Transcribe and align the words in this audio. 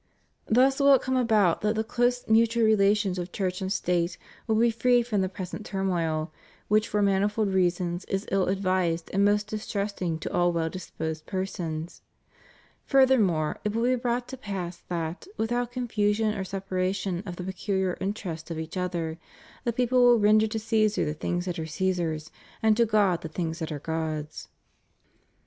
Thus 0.47 0.79
will 0.79 0.95
it 0.95 1.03
come 1.03 1.15
about 1.15 1.61
that 1.61 1.75
the 1.75 1.83
close 1.83 2.27
mutual 2.27 2.63
relations 2.65 3.19
of 3.19 3.31
Church 3.31 3.61
and 3.61 3.71
State 3.71 4.17
will 4.47 4.55
be 4.55 4.71
freed 4.71 5.05
from 5.05 5.21
the 5.21 5.29
pres 5.29 5.53
ent 5.53 5.63
turmoil, 5.63 6.33
which 6.69 6.87
for 6.87 7.03
manifold 7.03 7.49
reasons 7.49 8.03
is 8.05 8.25
ill 8.31 8.47
advised 8.47 9.11
and 9.13 9.23
most 9.23 9.45
distressing 9.45 10.17
to 10.17 10.33
all 10.33 10.51
well 10.51 10.71
disposed 10.71 11.27
persons; 11.27 12.01
furthermore, 12.83 13.59
it 13.63 13.75
will 13.75 13.83
be 13.83 13.95
brou^t 13.95 14.25
to 14.25 14.37
pass 14.37 14.77
that, 14.89 15.27
without 15.37 15.71
confusion 15.71 16.33
or 16.33 16.43
sepa 16.43 16.71
ration 16.71 17.21
of 17.27 17.35
the 17.35 17.43
peculiar 17.43 17.95
interests 18.01 18.49
of 18.49 18.57
each, 18.57 18.73
the 18.73 19.19
people 19.71 20.01
will 20.03 20.17
render 20.17 20.47
to 20.47 20.57
Ccesar 20.57 21.05
the 21.05 21.13
things 21.13 21.45
that 21.45 21.59
are 21.59 21.65
Ccesar's, 21.67 22.31
and 22.63 22.75
to 22.75 22.87
God 22.87 23.21
the 23.21 23.29
things 23.29 23.59
that 23.59 23.71
are 23.71 23.77
God's. 23.77 24.47